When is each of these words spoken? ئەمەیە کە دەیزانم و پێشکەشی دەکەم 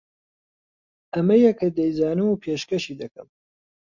ئەمەیە 1.13 1.51
کە 1.59 1.67
دەیزانم 1.77 2.27
و 2.29 2.41
پێشکەشی 2.43 2.99
دەکەم 3.01 3.27